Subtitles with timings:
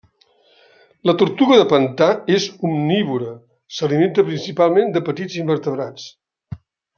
[1.09, 2.07] La tortuga de pantà
[2.37, 3.35] és omnívora,
[3.77, 6.09] s'alimenta principalment de petits invertebrats.